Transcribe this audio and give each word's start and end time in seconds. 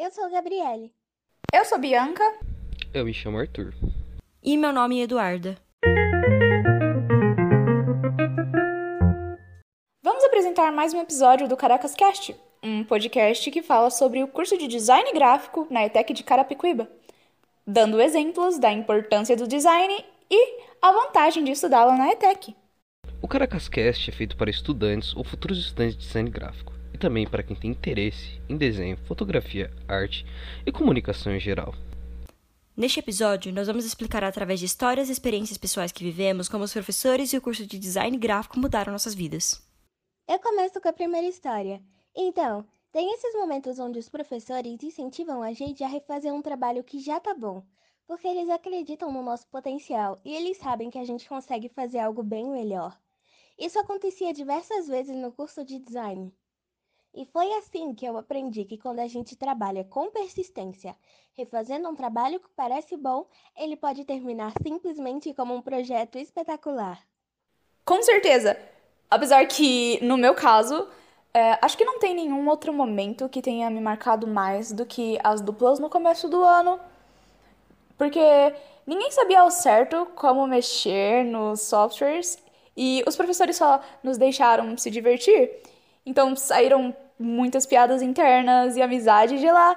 Eu 0.00 0.12
sou 0.12 0.30
Gabriele. 0.30 0.92
Eu 1.52 1.64
sou 1.64 1.76
Bianca. 1.76 2.22
Eu 2.94 3.04
me 3.04 3.12
chamo 3.12 3.36
Arthur. 3.36 3.74
E 4.40 4.56
meu 4.56 4.72
nome 4.72 5.00
é 5.00 5.02
Eduarda. 5.02 5.58
Vamos 10.00 10.22
apresentar 10.22 10.70
mais 10.70 10.94
um 10.94 11.00
episódio 11.00 11.48
do 11.48 11.56
Caracas 11.56 11.96
Cast, 11.96 12.36
um 12.62 12.84
podcast 12.84 13.50
que 13.50 13.60
fala 13.60 13.90
sobre 13.90 14.22
o 14.22 14.28
curso 14.28 14.56
de 14.56 14.68
design 14.68 15.12
gráfico 15.12 15.66
na 15.68 15.84
ETEC 15.84 16.14
de 16.14 16.22
Carapicuíba, 16.22 16.88
dando 17.66 18.00
exemplos 18.00 18.56
da 18.56 18.70
importância 18.70 19.34
do 19.34 19.48
design 19.48 20.04
e 20.30 20.60
a 20.80 20.92
vantagem 20.92 21.42
de 21.42 21.50
estudá-lo 21.50 21.98
na 21.98 22.12
ETEC. 22.12 22.54
O 23.20 23.26
Caracascast 23.26 24.08
é 24.08 24.14
feito 24.14 24.36
para 24.36 24.48
estudantes 24.48 25.12
ou 25.16 25.24
futuros 25.24 25.58
estudantes 25.58 25.96
de 25.96 26.06
design 26.06 26.30
gráfico 26.30 26.77
e 26.92 26.98
também 26.98 27.26
para 27.26 27.42
quem 27.42 27.56
tem 27.56 27.70
interesse 27.70 28.40
em 28.48 28.56
desenho, 28.56 28.96
fotografia, 29.06 29.70
arte 29.86 30.24
e 30.64 30.72
comunicação 30.72 31.34
em 31.34 31.40
geral. 31.40 31.74
Neste 32.76 33.00
episódio, 33.00 33.52
nós 33.52 33.66
vamos 33.66 33.84
explicar 33.84 34.22
através 34.22 34.60
de 34.60 34.66
histórias 34.66 35.08
e 35.08 35.12
experiências 35.12 35.58
pessoais 35.58 35.90
que 35.90 36.04
vivemos 36.04 36.48
como 36.48 36.62
os 36.62 36.72
professores 36.72 37.32
e 37.32 37.36
o 37.36 37.40
curso 37.40 37.66
de 37.66 37.78
design 37.78 38.16
gráfico 38.16 38.58
mudaram 38.58 38.92
nossas 38.92 39.14
vidas. 39.14 39.60
Eu 40.28 40.38
começo 40.38 40.80
com 40.80 40.88
a 40.88 40.92
primeira 40.92 41.26
história. 41.26 41.82
Então, 42.14 42.64
tem 42.92 43.12
esses 43.12 43.34
momentos 43.34 43.78
onde 43.78 43.98
os 43.98 44.08
professores 44.08 44.82
incentivam 44.82 45.42
a 45.42 45.52
gente 45.52 45.82
a 45.82 45.88
refazer 45.88 46.32
um 46.32 46.40
trabalho 46.40 46.84
que 46.84 47.00
já 47.00 47.18
tá 47.18 47.34
bom, 47.34 47.62
porque 48.06 48.26
eles 48.26 48.48
acreditam 48.48 49.12
no 49.12 49.22
nosso 49.22 49.46
potencial 49.48 50.18
e 50.24 50.34
eles 50.34 50.56
sabem 50.56 50.88
que 50.88 50.98
a 50.98 51.04
gente 51.04 51.28
consegue 51.28 51.68
fazer 51.68 51.98
algo 51.98 52.22
bem 52.22 52.48
melhor. 52.48 52.98
Isso 53.58 53.78
acontecia 53.78 54.32
diversas 54.32 54.86
vezes 54.86 55.16
no 55.16 55.32
curso 55.32 55.64
de 55.64 55.78
design. 55.78 56.32
E 57.14 57.24
foi 57.26 57.52
assim 57.54 57.94
que 57.94 58.06
eu 58.06 58.16
aprendi 58.16 58.64
que 58.64 58.78
quando 58.78 59.00
a 59.00 59.08
gente 59.08 59.34
trabalha 59.36 59.84
com 59.84 60.10
persistência, 60.10 60.94
refazendo 61.34 61.88
um 61.88 61.94
trabalho 61.94 62.40
que 62.40 62.48
parece 62.54 62.96
bom, 62.96 63.26
ele 63.56 63.76
pode 63.76 64.04
terminar 64.04 64.52
simplesmente 64.62 65.32
como 65.32 65.54
um 65.54 65.62
projeto 65.62 66.18
espetacular. 66.18 67.00
Com 67.84 68.02
certeza! 68.02 68.58
Apesar 69.10 69.46
que, 69.46 69.98
no 70.04 70.18
meu 70.18 70.34
caso, 70.34 70.86
é, 71.32 71.58
acho 71.62 71.78
que 71.78 71.84
não 71.84 71.98
tem 71.98 72.14
nenhum 72.14 72.48
outro 72.48 72.72
momento 72.72 73.28
que 73.28 73.40
tenha 73.40 73.70
me 73.70 73.80
marcado 73.80 74.26
mais 74.26 74.72
do 74.72 74.84
que 74.84 75.18
as 75.24 75.40
duplas 75.40 75.78
no 75.78 75.88
começo 75.88 76.28
do 76.28 76.42
ano. 76.42 76.78
Porque 77.96 78.20
ninguém 78.86 79.10
sabia 79.10 79.40
ao 79.40 79.50
certo 79.50 80.06
como 80.14 80.46
mexer 80.46 81.24
nos 81.24 81.62
softwares 81.62 82.38
e 82.76 83.02
os 83.06 83.16
professores 83.16 83.56
só 83.56 83.80
nos 84.02 84.18
deixaram 84.18 84.76
se 84.76 84.90
divertir. 84.90 85.50
Então 86.08 86.34
saíram 86.34 86.96
muitas 87.18 87.66
piadas 87.66 88.00
internas 88.00 88.76
e 88.76 88.82
amizade 88.82 89.38
de 89.38 89.50
lá. 89.50 89.76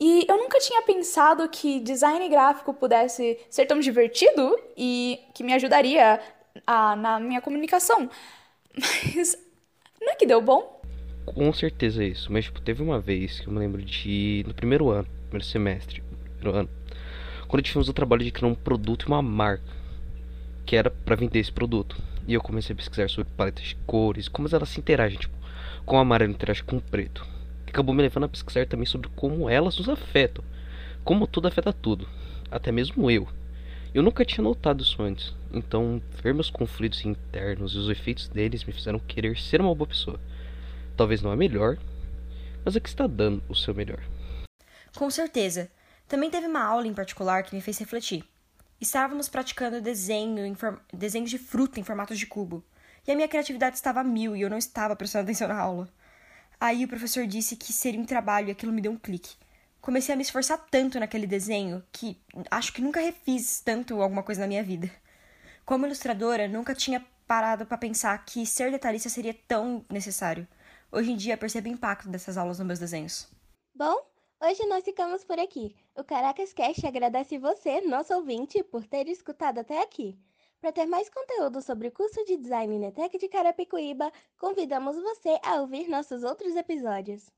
E 0.00 0.24
eu 0.28 0.36
nunca 0.36 0.60
tinha 0.60 0.80
pensado 0.82 1.48
que 1.48 1.80
design 1.80 2.28
gráfico 2.28 2.72
pudesse 2.72 3.36
ser 3.50 3.66
tão 3.66 3.80
divertido 3.80 4.56
e 4.76 5.18
que 5.34 5.42
me 5.42 5.52
ajudaria 5.52 6.20
a, 6.64 6.94
na 6.94 7.18
minha 7.18 7.40
comunicação. 7.40 8.08
Mas 9.16 9.36
não 10.00 10.12
é 10.12 10.14
que 10.14 10.26
deu 10.26 10.40
bom? 10.40 10.80
Com 11.26 11.52
certeza 11.52 12.04
é 12.04 12.06
isso, 12.06 12.32
mas 12.32 12.46
tipo, 12.46 12.58
teve 12.58 12.82
uma 12.82 12.98
vez 12.98 13.38
que 13.38 13.48
eu 13.48 13.52
me 13.52 13.58
lembro 13.58 13.82
de 13.82 14.42
no 14.48 14.54
primeiro 14.54 14.88
ano, 14.88 15.06
primeiro 15.24 15.44
semestre, 15.44 16.02
primeiro 16.38 16.60
ano, 16.60 16.70
quando 17.46 17.62
tivemos 17.62 17.86
o 17.86 17.92
trabalho 17.92 18.24
de 18.24 18.30
criar 18.30 18.48
um 18.48 18.54
produto 18.54 19.02
e 19.02 19.08
uma 19.08 19.20
marca 19.20 19.62
que 20.68 20.76
era 20.76 20.90
para 20.90 21.16
vender 21.16 21.38
esse 21.38 21.50
produto. 21.50 21.96
E 22.26 22.34
eu 22.34 22.42
comecei 22.42 22.74
a 22.74 22.76
pesquisar 22.76 23.08
sobre 23.08 23.32
paletas 23.34 23.64
de 23.64 23.74
cores, 23.86 24.28
como 24.28 24.46
elas 24.52 24.68
se 24.68 24.78
interagem, 24.78 25.18
tipo, 25.18 25.34
como 25.86 25.98
o 25.98 26.02
amarelo 26.02 26.30
interage 26.30 26.62
com 26.62 26.76
o 26.76 26.80
preto. 26.82 27.26
Acabou 27.66 27.94
me 27.94 28.02
levando 28.02 28.24
a 28.24 28.28
pesquisar 28.28 28.66
também 28.66 28.84
sobre 28.84 29.08
como 29.16 29.48
elas 29.48 29.78
nos 29.78 29.88
afetam. 29.88 30.44
Como 31.02 31.26
tudo 31.26 31.48
afeta 31.48 31.72
tudo, 31.72 32.06
até 32.50 32.70
mesmo 32.70 33.10
eu. 33.10 33.26
Eu 33.94 34.02
nunca 34.02 34.26
tinha 34.26 34.44
notado 34.44 34.82
isso 34.82 35.02
antes. 35.02 35.34
Então, 35.50 36.02
ver 36.22 36.34
meus 36.34 36.50
conflitos 36.50 37.02
internos 37.02 37.72
e 37.72 37.78
os 37.78 37.88
efeitos 37.88 38.28
deles 38.28 38.62
me 38.62 38.74
fizeram 38.74 38.98
querer 38.98 39.38
ser 39.38 39.62
uma 39.62 39.74
boa 39.74 39.88
pessoa. 39.88 40.20
Talvez 40.98 41.22
não 41.22 41.32
a 41.32 41.36
melhor, 41.36 41.78
mas 42.62 42.76
a 42.76 42.80
que 42.80 42.90
está 42.90 43.06
dando 43.06 43.42
o 43.48 43.54
seu 43.54 43.74
melhor. 43.74 44.02
Com 44.94 45.10
certeza. 45.10 45.70
Também 46.06 46.28
teve 46.28 46.46
uma 46.46 46.62
aula 46.62 46.86
em 46.86 46.92
particular 46.92 47.42
que 47.42 47.54
me 47.54 47.62
fez 47.62 47.78
refletir. 47.78 48.22
Estávamos 48.80 49.28
praticando 49.28 49.80
desenho 49.80 50.56
desenhos 50.92 51.30
de 51.30 51.38
fruta 51.38 51.80
em 51.80 51.82
formatos 51.82 52.18
de 52.18 52.26
cubo. 52.26 52.64
E 53.06 53.10
a 53.10 53.16
minha 53.16 53.26
criatividade 53.26 53.76
estava 53.76 54.00
a 54.00 54.04
mil 54.04 54.36
e 54.36 54.42
eu 54.42 54.50
não 54.50 54.58
estava 54.58 54.94
prestando 54.94 55.24
atenção 55.24 55.48
na 55.48 55.58
aula. 55.58 55.88
Aí 56.60 56.84
o 56.84 56.88
professor 56.88 57.26
disse 57.26 57.56
que 57.56 57.72
seria 57.72 58.00
um 58.00 58.04
trabalho 58.04 58.48
e 58.48 58.50
aquilo 58.52 58.72
me 58.72 58.80
deu 58.80 58.92
um 58.92 58.98
clique. 58.98 59.36
Comecei 59.80 60.12
a 60.12 60.16
me 60.16 60.22
esforçar 60.22 60.58
tanto 60.70 61.00
naquele 61.00 61.26
desenho 61.26 61.82
que 61.90 62.20
acho 62.50 62.72
que 62.72 62.82
nunca 62.82 63.00
refiz 63.00 63.60
tanto 63.60 64.00
alguma 64.00 64.22
coisa 64.22 64.42
na 64.42 64.46
minha 64.46 64.62
vida. 64.62 64.90
Como 65.64 65.86
ilustradora, 65.86 66.46
nunca 66.46 66.74
tinha 66.74 67.04
parado 67.26 67.66
para 67.66 67.78
pensar 67.78 68.24
que 68.24 68.46
ser 68.46 68.70
detalhista 68.70 69.08
seria 69.08 69.34
tão 69.46 69.84
necessário. 69.90 70.46
Hoje 70.90 71.12
em 71.12 71.16
dia 71.16 71.36
percebo 71.36 71.68
o 71.68 71.72
impacto 71.72 72.08
dessas 72.08 72.36
aulas 72.36 72.58
nos 72.58 72.66
meus 72.66 72.78
desenhos. 72.78 73.28
Bom, 73.74 73.96
Hoje 74.40 74.64
nós 74.66 74.84
ficamos 74.84 75.24
por 75.24 75.36
aqui. 75.40 75.74
O 75.96 76.04
Caracas 76.04 76.52
Cast 76.52 76.86
agradece 76.86 77.38
você, 77.38 77.80
nosso 77.80 78.14
ouvinte, 78.14 78.62
por 78.62 78.86
ter 78.86 79.08
escutado 79.08 79.58
até 79.58 79.82
aqui. 79.82 80.16
Para 80.60 80.70
ter 80.70 80.86
mais 80.86 81.10
conteúdo 81.10 81.60
sobre 81.60 81.88
o 81.88 81.92
curso 81.92 82.24
de 82.24 82.36
design 82.36 82.78
Netec 82.78 83.18
de 83.18 83.28
Carapicuíba, 83.28 84.12
convidamos 84.38 84.94
você 84.94 85.40
a 85.42 85.60
ouvir 85.60 85.88
nossos 85.88 86.22
outros 86.22 86.54
episódios. 86.54 87.28